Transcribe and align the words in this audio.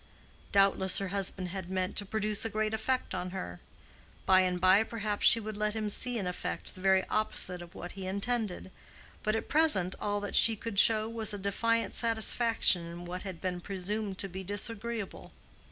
Doubtless 0.51 0.97
her 0.97 1.09
husband 1.09 1.49
had 1.49 1.69
meant 1.69 1.95
to 1.97 2.07
produce 2.07 2.43
a 2.43 2.49
great 2.49 2.73
effect 2.73 3.13
on 3.13 3.29
her: 3.29 3.59
by 4.25 4.41
and 4.41 4.59
by 4.59 4.81
perhaps 4.81 5.27
she 5.27 5.39
would 5.39 5.55
let 5.55 5.75
him 5.75 5.91
see 5.91 6.17
an 6.17 6.25
effect 6.25 6.73
the 6.73 6.81
very 6.81 7.07
opposite 7.07 7.61
of 7.61 7.75
what 7.75 7.91
he 7.91 8.07
intended; 8.07 8.71
but 9.21 9.35
at 9.35 9.47
present 9.47 9.93
all 10.01 10.19
that 10.19 10.35
she 10.35 10.55
could 10.55 10.79
show 10.79 11.07
was 11.07 11.35
a 11.35 11.37
defiant 11.37 11.93
satisfaction 11.93 12.83
in 12.87 13.05
what 13.05 13.21
had 13.21 13.39
been 13.39 13.61
presumed 13.61 14.17
to 14.17 14.27
be 14.27 14.43
disagreeable. 14.43 15.33